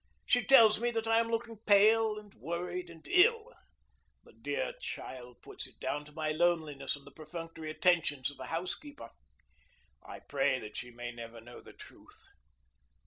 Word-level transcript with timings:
She 0.25 0.43
tells 0.43 0.79
me 0.79 0.89
that 0.89 1.05
I 1.05 1.19
am 1.19 1.29
looking 1.29 1.57
pale 1.67 2.17
and 2.17 2.33
worried 2.33 2.89
and 2.89 3.07
ill. 3.07 3.53
The 4.23 4.33
dear 4.33 4.73
child 4.81 5.43
puts 5.43 5.67
it 5.67 5.79
down 5.79 6.05
to 6.05 6.11
my 6.11 6.31
loneliness 6.31 6.95
and 6.95 7.05
the 7.05 7.11
perfunctory 7.11 7.69
attentions 7.69 8.31
of 8.31 8.39
a 8.39 8.47
housekeeper. 8.47 9.11
I 10.03 10.21
pray 10.21 10.57
that 10.57 10.75
she 10.77 10.89
may 10.89 11.11
never 11.11 11.39
know 11.39 11.61
the 11.61 11.73
truth! 11.73 12.23